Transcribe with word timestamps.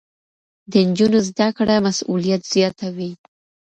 د 0.71 0.73
نجونو 0.87 1.19
زده 1.29 1.47
کړه 1.57 1.75
مسؤليت 1.87 2.41
زياتوي. 2.53 3.11